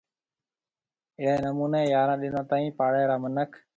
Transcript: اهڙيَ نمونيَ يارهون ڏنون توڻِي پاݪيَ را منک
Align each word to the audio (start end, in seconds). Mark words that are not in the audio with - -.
اهڙيَ 1.19 1.33
نمونيَ 1.45 1.81
يارهون 1.93 2.17
ڏنون 2.21 2.43
توڻِي 2.49 2.67
پاݪيَ 2.77 3.03
را 3.09 3.15
منک 3.23 3.51